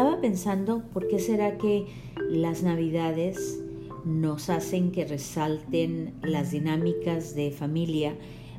estaba 0.00 0.22
pensando, 0.22 0.82
¿por 0.94 1.08
qué 1.08 1.18
será 1.18 1.58
que 1.58 1.84
las 2.30 2.62
navidades 2.62 3.60
nos 4.06 4.48
hacen 4.48 4.92
que 4.92 5.04
resalten 5.04 6.14
las 6.22 6.52
dinámicas 6.52 7.34
de 7.34 7.50
familia 7.50 8.16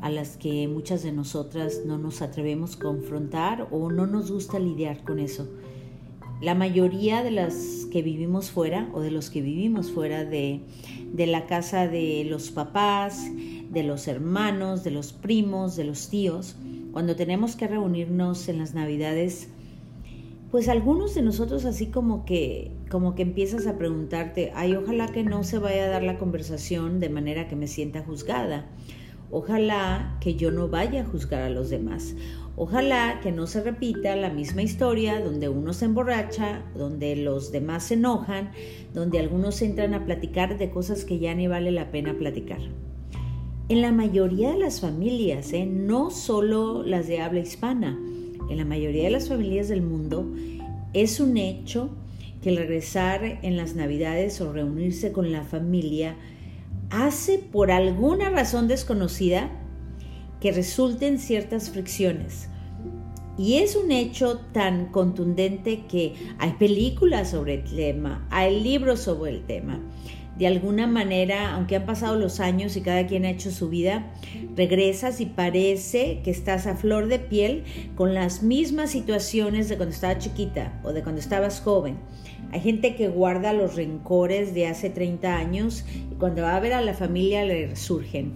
a 0.00 0.10
las 0.10 0.36
que 0.36 0.68
muchas 0.68 1.02
de 1.02 1.10
nosotras 1.10 1.82
no 1.84 1.98
nos 1.98 2.22
atrevemos 2.22 2.76
a 2.76 2.78
confrontar 2.78 3.66
o 3.72 3.90
no 3.90 4.06
nos 4.06 4.30
gusta 4.30 4.60
lidiar 4.60 5.02
con 5.02 5.18
eso? 5.18 5.48
La 6.40 6.54
mayoría 6.54 7.24
de 7.24 7.32
las 7.32 7.88
que 7.90 8.02
vivimos 8.02 8.52
fuera 8.52 8.88
o 8.94 9.00
de 9.00 9.10
los 9.10 9.28
que 9.28 9.42
vivimos 9.42 9.90
fuera 9.90 10.24
de, 10.24 10.60
de 11.12 11.26
la 11.26 11.46
casa 11.46 11.88
de 11.88 12.24
los 12.30 12.52
papás, 12.52 13.28
de 13.70 13.82
los 13.82 14.06
hermanos, 14.06 14.84
de 14.84 14.92
los 14.92 15.12
primos, 15.12 15.74
de 15.74 15.82
los 15.82 16.10
tíos, 16.10 16.54
cuando 16.92 17.16
tenemos 17.16 17.56
que 17.56 17.66
reunirnos 17.66 18.48
en 18.48 18.58
las 18.58 18.72
navidades, 18.72 19.48
pues 20.54 20.68
algunos 20.68 21.16
de 21.16 21.22
nosotros 21.22 21.64
así 21.64 21.86
como 21.86 22.24
que 22.24 22.70
como 22.88 23.16
que 23.16 23.22
empiezas 23.22 23.66
a 23.66 23.76
preguntarte, 23.76 24.52
ay, 24.54 24.76
ojalá 24.76 25.08
que 25.08 25.24
no 25.24 25.42
se 25.42 25.58
vaya 25.58 25.86
a 25.86 25.88
dar 25.88 26.04
la 26.04 26.16
conversación 26.16 27.00
de 27.00 27.08
manera 27.08 27.48
que 27.48 27.56
me 27.56 27.66
sienta 27.66 28.04
juzgada. 28.04 28.64
Ojalá 29.32 30.16
que 30.20 30.36
yo 30.36 30.52
no 30.52 30.68
vaya 30.68 31.00
a 31.00 31.06
juzgar 31.06 31.42
a 31.42 31.50
los 31.50 31.70
demás. 31.70 32.14
Ojalá 32.54 33.18
que 33.20 33.32
no 33.32 33.48
se 33.48 33.64
repita 33.64 34.14
la 34.14 34.30
misma 34.30 34.62
historia 34.62 35.18
donde 35.18 35.48
uno 35.48 35.72
se 35.72 35.86
emborracha, 35.86 36.62
donde 36.76 37.16
los 37.16 37.50
demás 37.50 37.82
se 37.82 37.94
enojan, 37.94 38.52
donde 38.94 39.18
algunos 39.18 39.60
entran 39.60 39.92
a 39.92 40.04
platicar 40.04 40.56
de 40.56 40.70
cosas 40.70 41.04
que 41.04 41.18
ya 41.18 41.34
ni 41.34 41.48
vale 41.48 41.72
la 41.72 41.90
pena 41.90 42.14
platicar. 42.14 42.60
En 43.68 43.82
la 43.82 43.90
mayoría 43.90 44.52
de 44.52 44.58
las 44.58 44.80
familias, 44.80 45.52
¿eh? 45.52 45.66
no 45.66 46.12
solo 46.12 46.84
las 46.84 47.08
de 47.08 47.22
habla 47.22 47.40
hispana, 47.40 47.98
en 48.50 48.58
la 48.58 48.64
mayoría 48.64 49.04
de 49.04 49.10
las 49.10 49.28
familias 49.28 49.68
del 49.68 49.82
mundo, 49.82 50.26
es 50.92 51.20
un 51.20 51.36
hecho 51.36 51.90
que 52.42 52.50
el 52.50 52.56
regresar 52.56 53.40
en 53.42 53.56
las 53.56 53.74
navidades 53.74 54.40
o 54.40 54.52
reunirse 54.52 55.12
con 55.12 55.32
la 55.32 55.44
familia 55.44 56.16
hace 56.90 57.38
por 57.38 57.70
alguna 57.70 58.30
razón 58.30 58.68
desconocida 58.68 59.50
que 60.40 60.52
resulten 60.52 61.18
ciertas 61.18 61.70
fricciones. 61.70 62.48
Y 63.36 63.54
es 63.54 63.74
un 63.74 63.90
hecho 63.90 64.38
tan 64.52 64.86
contundente 64.86 65.86
que 65.86 66.14
hay 66.38 66.52
películas 66.52 67.30
sobre 67.30 67.54
el 67.54 67.64
tema, 67.64 68.28
hay 68.30 68.60
libros 68.60 69.00
sobre 69.00 69.32
el 69.32 69.44
tema 69.44 69.80
de 70.38 70.46
alguna 70.48 70.86
manera, 70.86 71.54
aunque 71.54 71.76
han 71.76 71.86
pasado 71.86 72.16
los 72.16 72.40
años 72.40 72.76
y 72.76 72.80
cada 72.80 73.06
quien 73.06 73.24
ha 73.24 73.30
hecho 73.30 73.50
su 73.50 73.68
vida, 73.68 74.06
regresas 74.56 75.20
y 75.20 75.26
parece 75.26 76.20
que 76.24 76.30
estás 76.30 76.66
a 76.66 76.76
flor 76.76 77.06
de 77.06 77.20
piel 77.20 77.64
con 77.94 78.14
las 78.14 78.42
mismas 78.42 78.90
situaciones 78.90 79.68
de 79.68 79.76
cuando 79.76 79.94
estaba 79.94 80.18
chiquita 80.18 80.80
o 80.82 80.92
de 80.92 81.02
cuando 81.02 81.20
estabas 81.20 81.60
joven. 81.60 81.96
Hay 82.50 82.60
gente 82.60 82.96
que 82.96 83.08
guarda 83.08 83.52
los 83.52 83.76
rencores 83.76 84.54
de 84.54 84.66
hace 84.66 84.90
30 84.90 85.36
años 85.36 85.84
y 86.10 86.14
cuando 86.16 86.42
va 86.42 86.56
a 86.56 86.60
ver 86.60 86.72
a 86.72 86.80
la 86.80 86.94
familia 86.94 87.44
le 87.44 87.68
resurgen. 87.68 88.32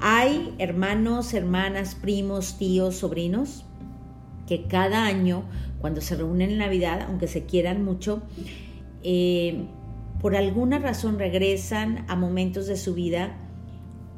Hay 0.00 0.54
hermanos, 0.58 1.34
hermanas, 1.34 1.94
primos, 1.94 2.58
tíos, 2.58 2.96
sobrinos 2.96 3.64
que 4.46 4.64
cada 4.64 5.06
año, 5.06 5.44
cuando 5.80 6.00
se 6.00 6.16
reúnen 6.16 6.50
en 6.50 6.58
Navidad, 6.58 7.06
aunque 7.08 7.28
se 7.28 7.44
quieran 7.44 7.84
mucho, 7.84 8.22
eh, 9.02 9.64
por 10.24 10.36
alguna 10.36 10.78
razón 10.78 11.18
regresan 11.18 12.06
a 12.08 12.16
momentos 12.16 12.66
de 12.66 12.78
su 12.78 12.94
vida 12.94 13.36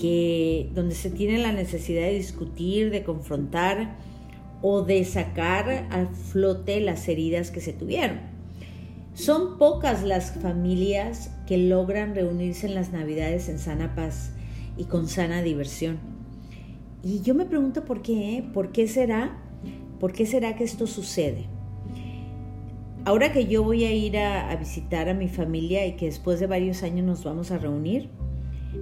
que 0.00 0.70
donde 0.74 0.94
se 0.94 1.10
tiene 1.10 1.36
la 1.36 1.52
necesidad 1.52 2.04
de 2.04 2.14
discutir, 2.14 2.90
de 2.90 3.04
confrontar 3.04 3.98
o 4.62 4.80
de 4.80 5.04
sacar 5.04 5.88
al 5.90 6.08
flote 6.08 6.80
las 6.80 7.06
heridas 7.06 7.50
que 7.50 7.60
se 7.60 7.74
tuvieron. 7.74 8.18
Son 9.12 9.58
pocas 9.58 10.02
las 10.02 10.32
familias 10.40 11.36
que 11.46 11.58
logran 11.58 12.14
reunirse 12.14 12.66
en 12.66 12.76
las 12.76 12.92
Navidades 12.92 13.50
en 13.50 13.58
sana 13.58 13.94
paz 13.94 14.32
y 14.78 14.84
con 14.84 15.06
sana 15.06 15.42
diversión. 15.42 15.98
Y 17.04 17.20
yo 17.20 17.34
me 17.34 17.44
pregunto 17.44 17.84
por 17.84 18.00
qué, 18.00 18.42
¿por 18.54 18.72
qué 18.72 18.88
será? 18.88 19.36
¿Por 19.98 20.14
qué 20.14 20.24
será 20.24 20.56
que 20.56 20.64
esto 20.64 20.86
sucede? 20.86 21.59
Ahora 23.04 23.32
que 23.32 23.46
yo 23.46 23.64
voy 23.64 23.84
a 23.84 23.92
ir 23.92 24.18
a, 24.18 24.54
visitar 24.56 25.08
a 25.08 25.14
mi 25.14 25.28
familia 25.28 25.86
y 25.86 25.96
que 25.96 26.06
después 26.06 26.38
de 26.38 26.46
varios 26.46 26.82
años 26.82 27.06
nos 27.06 27.24
vamos 27.24 27.50
a 27.50 27.58
reunir, 27.58 28.10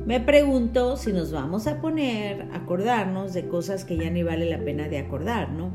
me 0.06 0.20
pregunto 0.20 0.96
si 0.96 1.12
nos 1.12 1.30
vamos 1.30 1.66
a 1.66 1.80
poner 1.80 2.48
a 2.52 2.56
acordarnos 2.56 3.32
de 3.32 3.46
cosas 3.46 3.84
que 3.84 3.96
ya 3.96 4.10
ni 4.10 4.22
vale 4.22 4.50
la 4.50 4.58
pena 4.58 4.88
de 4.88 4.98
acordar, 4.98 5.50
¿no? 5.50 5.72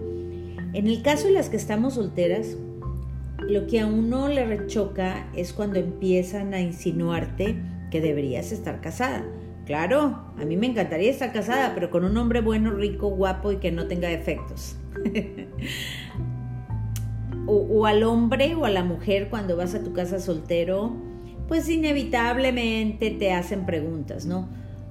En 0.74 0.88
el 0.88 1.02
caso 1.02 1.28
de 1.28 1.34
las 1.34 1.50
que 1.50 1.58
estamos 1.58 1.94
solteras, 1.94 2.58
lo 3.48 3.66
que 3.68 3.80
a 3.80 3.88
uno 3.88 4.28
le 4.28 4.46
rechoca 4.46 5.30
es 5.36 5.54
cuando 5.54 5.80
empiezan 5.80 6.54
a 6.54 6.60
insinuarte 6.60 7.56
que 7.92 8.02
deberías 8.02 8.52
estar 8.52 8.82
casada. 8.82 9.24
Claro, 9.66 10.34
a 10.38 10.44
mí 10.46 10.58
me 10.58 10.68
encantaría 10.68 11.10
estar 11.10 11.32
casada, 11.32 11.74
pero 11.74 11.90
con 11.90 12.04
un 12.04 12.18
hombre 12.18 12.42
bueno, 12.42 12.72
rico, 12.72 13.10
guapo 13.10 13.52
y 13.52 13.58
que 13.58 13.72
no 13.72 13.88
tenga 13.88 14.10
defectos. 14.10 14.76
o, 17.46 17.86
al 17.86 18.04
hombre 18.04 18.56
o 18.56 18.66
a 18.66 18.70
la 18.70 18.84
mujer 18.84 19.30
cuando 19.30 19.58
vas 19.58 19.76
a 19.76 19.84
tu 19.84 19.94
casa 19.94 20.20
soltero, 20.20 20.94
pues 21.48 21.70
inevitablemente 21.70 23.12
te 23.12 23.34
hacen 23.34 23.66
preguntas, 23.66 24.26
¿no? 24.26 24.48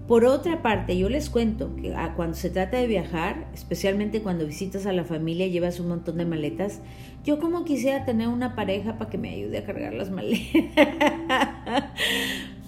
Por 0.06 0.24
otra 0.24 0.62
parte, 0.62 0.98
yo 0.98 1.08
les 1.08 1.30
cuento 1.30 1.74
que 1.76 1.94
ah, 1.94 2.12
cuando 2.16 2.36
se 2.36 2.50
trata 2.50 2.76
de 2.76 2.86
viajar, 2.86 3.48
especialmente 3.54 4.20
cuando 4.20 4.46
visitas 4.46 4.84
a 4.86 4.92
la 4.92 5.04
familia 5.04 5.46
y 5.46 5.52
llevas 5.52 5.80
un 5.80 5.88
montón 5.88 6.18
de 6.18 6.26
maletas, 6.26 6.80
yo 7.24 7.38
como 7.38 7.64
quisiera 7.64 8.04
tener 8.04 8.28
una 8.28 8.54
pareja 8.54 8.98
para 8.98 9.10
que 9.10 9.18
me 9.18 9.30
ayude 9.30 9.58
a 9.58 9.64
cargar 9.64 9.94
las 9.94 10.10
maletas. 10.10 10.74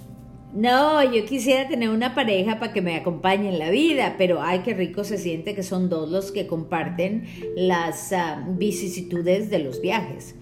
No, 0.55 1.03
yo 1.03 1.25
quisiera 1.25 1.67
tener 1.67 1.89
una 1.89 2.15
pareja 2.15 2.59
para 2.59 2.71
que 2.71 2.81
me 2.81 2.95
acompañe 2.95 3.49
en 3.49 3.59
la 3.59 3.69
vida, 3.69 4.15
pero 4.17 4.41
ay, 4.41 4.59
qué 4.63 4.73
rico 4.73 5.03
se 5.03 5.17
siente 5.17 5.53
que 5.53 5.63
son 5.63 5.89
dos 5.89 6.09
los 6.09 6.31
que 6.31 6.47
comparten 6.47 7.25
las 7.57 8.13
ah, 8.13 8.41
vicisitudes 8.47 9.49
de 9.49 9.59
los 9.59 9.81
viajes. 9.81 10.33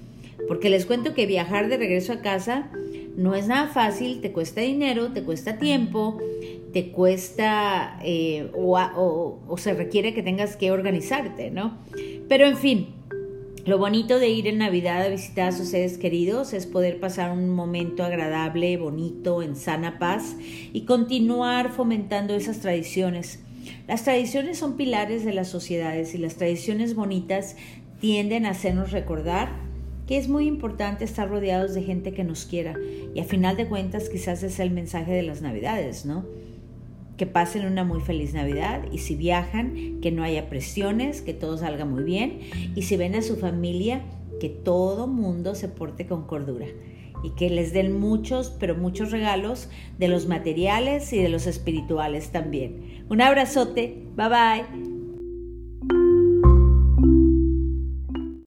Porque 0.47 0.69
les 0.69 0.85
cuento 0.85 1.15
que 1.15 1.25
viajar 1.25 1.67
de 1.67 1.77
regreso 1.77 2.13
a 2.13 2.21
casa 2.21 2.69
no 3.17 3.33
es 3.33 3.47
nada 3.47 3.69
fácil, 3.69 4.21
te 4.21 4.31
cuesta 4.31 4.61
dinero, 4.61 5.11
te 5.13 5.23
cuesta 5.23 5.57
tiempo, 5.57 6.19
te 6.73 6.91
cuesta 6.91 7.99
eh, 8.03 8.51
o, 8.53 9.39
o 9.47 9.57
se 9.57 9.73
requiere 9.73 10.13
que 10.13 10.21
tengas 10.21 10.55
que 10.57 10.71
organizarte, 10.71 11.49
¿no? 11.49 11.79
Pero 12.29 12.45
en 12.45 12.57
fin, 12.57 12.89
lo 13.65 13.77
bonito 13.77 14.19
de 14.19 14.27
ir 14.27 14.47
en 14.47 14.57
Navidad 14.57 15.03
a 15.03 15.09
visitar 15.09 15.47
a 15.47 15.51
sus 15.53 15.69
seres 15.69 15.97
queridos 15.97 16.51
es 16.51 16.65
poder 16.65 16.99
pasar 16.99 17.31
un 17.31 17.49
momento 17.49 18.03
agradable, 18.03 18.75
bonito, 18.75 19.41
en 19.41 19.55
sana 19.55 19.99
paz 19.99 20.35
y 20.73 20.81
continuar 20.81 21.71
fomentando 21.71 22.35
esas 22.35 22.59
tradiciones. 22.59 23.39
Las 23.87 24.03
tradiciones 24.03 24.57
son 24.57 24.75
pilares 24.75 25.23
de 25.23 25.33
las 25.33 25.47
sociedades 25.47 26.13
y 26.13 26.17
las 26.17 26.35
tradiciones 26.35 26.93
bonitas 26.93 27.55
tienden 28.01 28.45
a 28.45 28.49
hacernos 28.49 28.91
recordar 28.91 29.53
que 30.07 30.17
es 30.17 30.27
muy 30.27 30.45
importante 30.45 31.05
estar 31.05 31.29
rodeados 31.29 31.73
de 31.73 31.83
gente 31.83 32.13
que 32.13 32.25
nos 32.25 32.43
quiera 32.43 32.75
y 33.15 33.19
a 33.21 33.23
final 33.23 33.55
de 33.55 33.67
cuentas 33.67 34.09
quizás 34.09 34.43
es 34.43 34.59
el 34.59 34.71
mensaje 34.71 35.13
de 35.13 35.23
las 35.23 35.41
Navidades, 35.41 36.05
¿no? 36.05 36.25
Que 37.17 37.25
pasen 37.25 37.65
una 37.65 37.83
muy 37.83 38.01
feliz 38.01 38.33
Navidad 38.33 38.83
y 38.91 38.99
si 38.99 39.15
viajan, 39.15 39.99
que 40.01 40.11
no 40.11 40.23
haya 40.23 40.49
presiones, 40.49 41.21
que 41.21 41.33
todo 41.33 41.57
salga 41.57 41.85
muy 41.85 42.03
bien 42.03 42.39
y 42.75 42.83
si 42.83 42.97
ven 42.97 43.15
a 43.15 43.21
su 43.21 43.35
familia, 43.35 44.01
que 44.39 44.49
todo 44.49 45.07
mundo 45.07 45.55
se 45.55 45.67
porte 45.67 46.07
con 46.07 46.25
cordura 46.25 46.67
y 47.23 47.31
que 47.31 47.49
les 47.49 47.71
den 47.71 47.99
muchos, 47.99 48.53
pero 48.59 48.75
muchos 48.75 49.11
regalos 49.11 49.69
de 49.97 50.09
los 50.09 50.27
materiales 50.27 51.13
y 51.13 51.19
de 51.19 51.29
los 51.29 51.47
espirituales 51.47 52.31
también. 52.31 53.05
Un 53.09 53.21
abrazote, 53.21 54.05
bye 54.15 54.27
bye. 54.27 54.92